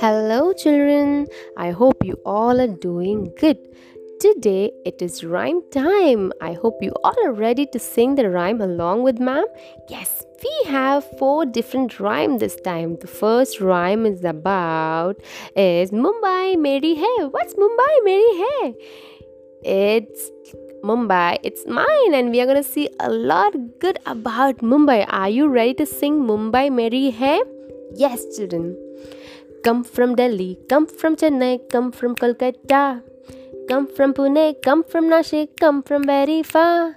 Hello, 0.00 0.52
children. 0.52 1.26
I 1.56 1.70
hope 1.70 2.04
you 2.04 2.16
all 2.26 2.60
are 2.60 2.66
doing 2.66 3.32
good. 3.38 3.58
Today 4.20 4.72
it 4.84 5.00
is 5.00 5.22
rhyme 5.22 5.62
time. 5.70 6.32
I 6.40 6.54
hope 6.54 6.78
you 6.80 6.92
all 7.04 7.14
are 7.24 7.32
ready 7.32 7.66
to 7.66 7.78
sing 7.78 8.16
the 8.16 8.28
rhyme 8.28 8.60
along 8.60 9.04
with 9.04 9.20
ma'am. 9.20 9.44
Yes, 9.88 10.24
we 10.42 10.70
have 10.70 11.04
four 11.18 11.46
different 11.46 12.00
rhyme 12.00 12.38
this 12.38 12.56
time. 12.56 12.96
The 13.00 13.06
first 13.06 13.60
rhyme 13.60 14.04
is 14.06 14.24
about 14.24 15.22
is 15.54 15.92
Mumbai 15.92 16.58
Meri 16.58 16.96
Hai. 16.98 17.24
What's 17.26 17.54
Mumbai 17.54 18.04
Meri 18.04 18.32
Hai? 18.32 18.74
It's 19.62 20.30
Mumbai. 20.82 21.38
It's 21.42 21.66
mine, 21.66 22.14
and 22.14 22.30
we 22.30 22.40
are 22.40 22.46
gonna 22.46 22.62
see 22.62 22.88
a 22.98 23.08
lot 23.08 23.54
good 23.78 23.98
about 24.06 24.58
Mumbai. 24.58 25.06
Are 25.08 25.28
you 25.28 25.48
ready 25.48 25.74
to 25.74 25.86
sing 25.86 26.22
Mumbai 26.30 26.72
Meri 26.72 27.10
Hai? 27.10 27.40
Yes, 27.94 28.24
children. 28.36 28.76
Come 29.64 29.84
from 29.84 30.16
Delhi, 30.16 30.58
come 30.68 30.86
from 30.86 31.14
Chennai, 31.14 31.60
come 31.70 31.92
from 31.92 32.16
Kolkata. 32.16 33.02
Come 33.68 33.86
from 33.86 34.12
Pune, 34.12 34.60
come 34.60 34.82
from 34.82 35.08
Nashik, 35.08 35.56
come 35.60 35.84
from 35.84 36.04
very 36.04 36.42
far. 36.42 36.96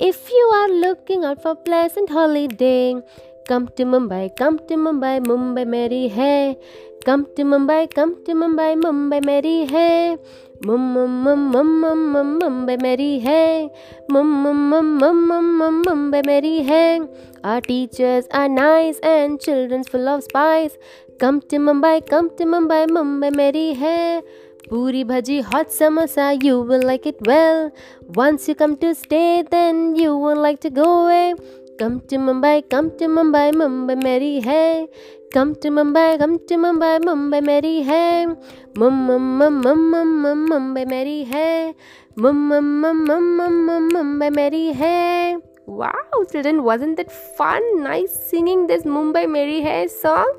If 0.00 0.28
you 0.30 0.50
are 0.54 0.68
looking 0.68 1.24
out 1.24 1.40
for 1.40 1.54
pleasant 1.54 2.10
holiday, 2.10 3.00
come 3.46 3.68
to 3.76 3.84
Mumbai, 3.84 4.34
come 4.36 4.58
to 4.58 4.74
Mumbai, 4.74 5.24
Mumbai 5.24 5.66
Meri 5.66 6.08
hai. 6.08 6.56
Come 7.04 7.26
to 7.36 7.44
Mumbai, 7.44 7.94
come 7.94 8.24
to 8.24 8.32
Mumbai, 8.32 8.74
Mumbai 8.82 9.24
Meri 9.24 9.66
hai. 9.66 10.16
Mum 10.62 10.92
mum 10.92 11.22
mum 11.24 11.50
mum 11.50 11.68
mum 11.80 12.12
mum 12.12 12.38
Mumbai 12.38 12.82
Meri 12.82 13.18
hai. 13.20 13.70
Mum 14.10 14.30
mum 14.42 14.68
mum 14.68 14.98
mum 14.98 15.26
mum 15.28 15.56
mum 15.58 15.82
Mumbai 15.84 16.20
Meri 16.26 16.62
hai. 16.64 17.00
Our 17.42 17.62
teachers 17.62 18.26
are 18.30 18.46
nice 18.46 18.98
and 18.98 19.40
children's 19.40 19.88
full 19.88 20.06
of 20.06 20.22
spice. 20.22 20.76
Come 21.18 21.40
to 21.48 21.56
Mumbai, 21.56 22.06
come 22.06 22.28
to 22.36 22.44
Mumbai, 22.44 22.88
Mumbai 22.88 23.34
Meri 23.34 23.72
hai. 23.72 24.20
Puri 24.68 25.02
bhaji, 25.02 25.42
hot 25.42 25.68
samosa, 25.68 26.26
you 26.44 26.60
will 26.60 26.82
like 26.82 27.06
it 27.06 27.16
well. 27.26 27.72
Once 28.08 28.46
you 28.46 28.54
come 28.54 28.76
to 28.76 28.94
stay, 28.94 29.42
then 29.50 29.96
you 29.96 30.14
won't 30.14 30.40
like 30.40 30.60
to 30.60 30.68
go 30.68 31.06
away. 31.06 31.34
Come 31.78 32.00
to 32.08 32.18
Mumbai, 32.18 32.68
come 32.68 32.90
to 32.98 33.06
Mumbai, 33.06 33.52
Mumbai 33.54 34.02
Meri 34.02 34.40
hai. 34.40 34.88
Come 35.32 35.54
to 35.62 35.68
Mumbai, 35.70 36.18
come 36.18 36.38
to 36.48 36.56
Mumbai, 36.56 36.98
Mumbai 37.02 37.40
Meri 37.40 37.82
hai. 37.84 38.26
Mum 38.74 39.06
mum 39.06 39.38
mum 39.38 39.60
mum 39.60 39.90
mum 39.92 40.22
mum 40.22 40.48
Mumbai 40.48 40.88
Meri 40.88 41.22
hai. 41.22 41.72
Mum 42.16 42.48
mum 42.48 42.80
mum 42.80 43.06
mum 43.06 43.36
mum 43.36 43.66
mum 43.66 43.90
Mumbai 43.90 44.34
Meri 44.34 44.72
hai. 44.72 45.36
Wow, 45.68 45.92
children, 46.32 46.64
wasn't 46.64 46.96
that 46.96 47.12
fun? 47.36 47.62
Nice 47.80 48.12
singing 48.12 48.66
this 48.66 48.82
Mumbai 48.82 49.30
Meri 49.30 49.62
Hai 49.62 49.86
song. 49.86 50.34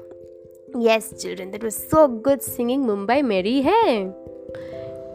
Yes, 0.78 1.24
children, 1.24 1.52
that 1.52 1.64
was 1.64 1.78
so 1.90 2.10
good 2.10 2.44
singing 2.44 2.84
Mumbai 2.86 3.24
Meri 3.24 3.62
Hai. 3.62 4.12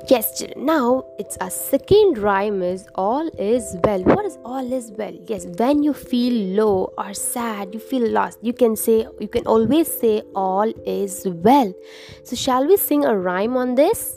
Yes. 0.09 0.45
Now 0.57 1.05
it's 1.19 1.37
a 1.41 1.51
second 1.51 2.19
rhyme 2.19 2.63
is 2.63 2.87
all 2.95 3.29
is 3.39 3.77
well. 3.83 4.03
What 4.05 4.25
is 4.25 4.39
all 4.45 4.73
is 4.73 4.93
well? 4.93 5.13
Yes, 5.27 5.47
when 5.59 5.83
you 5.83 5.93
feel 5.95 6.33
low 6.57 6.93
or 6.97 7.13
sad, 7.13 7.75
you 7.75 7.81
feel 7.81 8.09
lost, 8.09 8.39
you 8.41 8.53
can 8.53 8.77
say, 8.77 9.07
you 9.19 9.27
can 9.27 9.45
always 9.47 9.89
say 9.89 10.23
all 10.35 10.73
is 10.87 11.27
well. 11.27 11.75
So, 12.23 12.37
shall 12.37 12.67
we 12.67 12.77
sing 12.77 13.05
a 13.05 13.19
rhyme 13.19 13.57
on 13.57 13.75
this? 13.75 14.17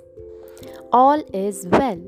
All 0.91 1.23
is 1.33 1.65
well. 1.67 1.99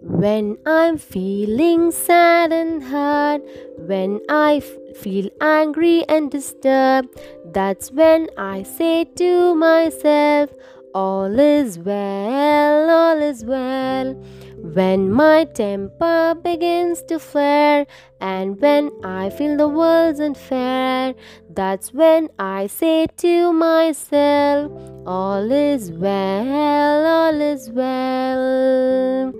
When 0.00 0.58
I'm 0.66 0.96
feeling 0.98 1.90
sad 1.90 2.52
and 2.52 2.82
hurt, 2.84 3.42
when 3.78 4.20
I 4.28 4.56
f- 4.56 4.96
feel 4.96 5.28
angry 5.40 6.04
and 6.08 6.30
disturbed, 6.30 7.20
that's 7.52 7.90
when 7.92 8.28
I 8.36 8.64
say 8.64 9.04
to 9.16 9.54
myself, 9.54 10.50
All 10.94 11.38
is 11.38 11.78
well, 11.78 12.90
all 12.90 13.22
is 13.22 13.46
well. 13.46 14.12
When 14.58 15.10
my 15.10 15.44
temper 15.44 16.34
begins 16.34 17.02
to 17.04 17.18
flare, 17.18 17.86
and 18.20 18.60
when 18.60 18.90
I 19.02 19.30
feel 19.30 19.56
the 19.56 19.68
world's 19.68 20.20
unfair, 20.20 21.14
that's 21.48 21.94
when 21.94 22.28
I 22.38 22.66
say 22.66 23.06
to 23.16 23.52
myself, 23.54 24.70
All 25.06 25.50
is 25.50 25.90
well, 25.92 27.06
all 27.06 27.40
is 27.40 27.70
well. 27.70 29.32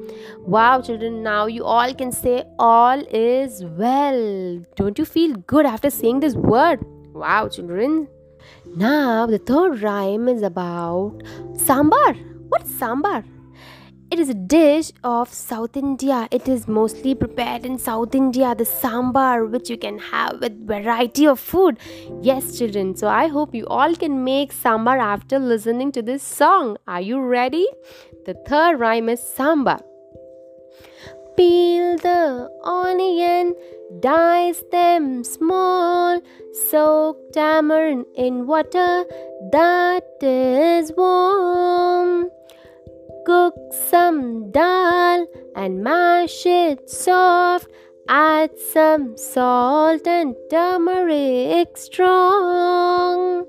Wow, 0.46 0.80
children, 0.80 1.22
now 1.22 1.46
you 1.46 1.64
all 1.64 1.92
can 1.94 2.12
say 2.12 2.44
all 2.58 3.00
is 3.10 3.62
well. 3.64 4.64
Don't 4.74 4.98
you 4.98 5.04
feel 5.04 5.36
good 5.46 5.66
after 5.66 5.90
saying 5.90 6.20
this 6.20 6.34
word? 6.34 6.80
Wow, 7.12 7.48
children. 7.48 8.08
Now, 8.76 9.26
the 9.26 9.38
third 9.38 9.82
rhyme 9.82 10.28
is 10.28 10.42
about 10.42 11.22
sambar. 11.54 12.16
What's 12.48 12.70
sambar? 12.72 13.24
It 14.12 14.18
is 14.18 14.28
a 14.28 14.34
dish 14.34 14.92
of 15.02 15.32
South 15.32 15.74
India. 15.74 16.28
It 16.30 16.46
is 16.46 16.68
mostly 16.68 17.14
prepared 17.14 17.64
in 17.64 17.78
South 17.78 18.14
India. 18.14 18.54
The 18.54 18.64
sambar, 18.64 19.50
which 19.50 19.70
you 19.70 19.78
can 19.78 19.98
have 19.98 20.38
with 20.38 20.66
variety 20.66 21.26
of 21.26 21.40
food. 21.40 21.78
Yes, 22.20 22.58
children. 22.58 22.94
So 22.94 23.08
I 23.08 23.28
hope 23.28 23.54
you 23.54 23.66
all 23.68 23.94
can 23.96 24.22
make 24.22 24.52
sambar 24.52 25.00
after 25.00 25.38
listening 25.38 25.92
to 25.92 26.02
this 26.02 26.22
song. 26.22 26.76
Are 26.86 27.00
you 27.00 27.22
ready? 27.22 27.66
The 28.26 28.34
third 28.46 28.78
rhyme 28.80 29.08
is 29.08 29.20
sambar. 29.20 29.80
Peel 31.36 31.96
the 31.96 32.50
onion, 32.62 33.54
dice 34.00 34.62
them 34.70 35.24
small, 35.24 36.20
soak 36.52 37.16
tamarind 37.32 38.04
in 38.14 38.46
water 38.46 39.04
that 39.50 40.04
is 40.20 40.92
warm. 40.96 42.30
Cook 43.24 43.54
some 43.90 44.50
dal 44.50 45.26
and 45.56 45.82
mash 45.82 46.44
it 46.44 46.90
soft. 46.90 47.68
Add 48.08 48.58
some 48.58 49.16
salt 49.16 50.06
and 50.06 50.34
turmeric 50.50 51.76
strong. 51.76 53.46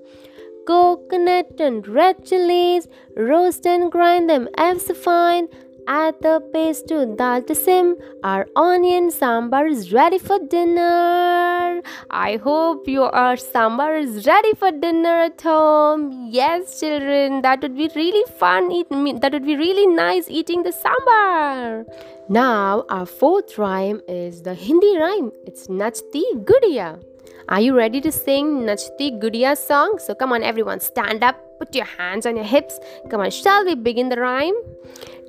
Coconut 0.67 1.59
and 1.59 1.85
red 1.87 2.23
chilies, 2.23 2.87
roast 3.17 3.65
and 3.65 3.91
grind 3.91 4.29
them 4.29 4.47
ever 4.57 4.93
fine. 4.93 5.47
Add 5.87 6.15
the 6.21 6.41
paste 6.53 6.87
to 6.87 7.05
dal 7.05 7.41
to 7.43 7.55
sim. 7.55 7.95
Our 8.23 8.47
onion 8.55 9.09
sambar 9.09 9.69
is 9.69 9.91
ready 9.91 10.17
for 10.17 10.39
dinner. 10.39 11.81
I 12.09 12.37
hope 12.37 12.87
your 12.87 13.11
sambar 13.11 14.01
is 14.01 14.25
ready 14.25 14.53
for 14.53 14.71
dinner 14.71 15.15
at 15.23 15.41
home. 15.41 16.29
Yes, 16.31 16.79
children, 16.79 17.41
that 17.41 17.61
would 17.61 17.75
be 17.75 17.89
really 17.95 18.23
fun. 18.39 18.71
Eat, 18.71 18.87
that 19.21 19.33
would 19.33 19.45
be 19.45 19.57
really 19.57 19.87
nice 19.87 20.29
eating 20.29 20.63
the 20.63 20.71
sambar. 20.71 21.85
Now, 22.29 22.85
our 22.89 23.05
fourth 23.05 23.57
rhyme 23.57 24.01
is 24.07 24.43
the 24.43 24.53
Hindi 24.53 24.97
rhyme. 24.97 25.31
It's 25.45 25.67
Nachti 25.67 26.23
Gudiya. 26.45 27.03
Are 27.49 27.59
you 27.59 27.75
ready 27.75 27.99
to 27.99 28.11
sing 28.11 28.61
Nachti 28.61 29.19
Gudiya 29.21 29.57
song? 29.57 29.99
So 29.99 30.15
come 30.15 30.31
on, 30.31 30.43
everyone, 30.43 30.79
stand 30.79 31.23
up, 31.23 31.35
put 31.59 31.75
your 31.75 31.85
hands 31.85 32.25
on 32.25 32.35
your 32.35 32.45
hips. 32.45 32.79
Come 33.09 33.21
on, 33.21 33.31
shall 33.31 33.65
we 33.65 33.75
begin 33.75 34.09
the 34.09 34.19
rhyme? 34.19 34.55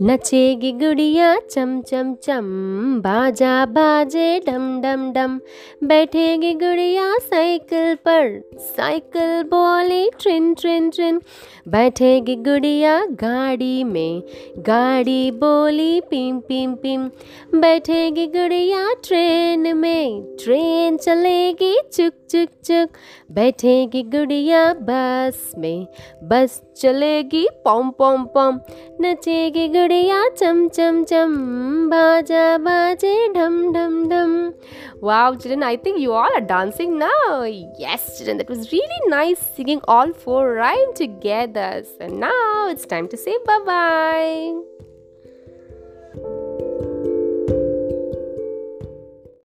नचेगी 0.03 0.71
गुड़िया 0.73 1.35
चम 1.51 1.81
चम 1.89 2.15
चम 2.23 2.47
बाजा 3.03 3.65
बाजे 3.67 4.41
डम 4.47 4.65
डम 4.83 5.11
डम 5.13 5.39
बैठेगी 5.89 6.53
गुड़िया 6.63 7.05
साइकिल 7.19 7.95
पर 8.09 8.41
साइकिल 8.77 9.43
बोली 9.53 10.09
ट्रेन 10.21 10.53
ट्रेन 10.55 10.91
ट्रेन 10.91 11.21
बैठेगी 11.69 12.37
गुड़िया 12.49 12.99
गाड़ी 13.23 13.85
में 13.85 14.23
गाड़ी 14.67 15.31
बोली 15.45 16.01
पिम 16.11 16.41
पिम 16.49 16.75
पिम 16.83 17.09
बैठेगी 17.61 18.27
गुड़िया 18.37 18.93
ट्रेन 19.05 19.77
में 19.77 20.37
ट्रेन 20.45 20.97
चलेगी 20.97 21.75
चुक 21.93 22.13
चुक 22.34 22.50
चुक 22.66 22.98
बैठेगी 23.32 24.04
गुड़िया 24.04 24.74
बस 24.90 25.52
में 25.58 25.88
बस 26.24 26.62
चलेगी 26.78 27.48
पम 27.66 27.90
पम 28.00 28.26
पम 28.36 28.60
नचेगी 29.02 29.68
गुड़िया 29.68 30.28
चम 30.30 30.68
चम 30.68 31.04
चम 31.04 31.36
बाजा 31.90 32.58
बाजे 32.58 33.16
ढम 33.34 33.62
ढम 33.74 34.08
ढम 34.10 34.38
Wow, 35.02 35.36
children, 35.36 35.64
I 35.64 35.78
think 35.78 36.02
you 36.02 36.12
all 36.12 36.30
are 36.36 36.42
dancing 36.42 37.00
now. 37.00 37.44
Yes, 37.44 38.18
children, 38.18 38.38
that 38.38 38.50
was 38.50 38.70
really 38.74 39.00
nice 39.08 39.40
singing 39.56 39.80
all 39.88 40.12
four 40.12 40.54
rhyme 40.56 40.94
together. 40.94 41.84
So 41.98 42.08
now 42.08 42.68
it's 42.70 42.86
time 42.86 43.08
to 43.08 43.18
say 43.18 43.38
bye 43.46 43.60
bye. 43.66 44.83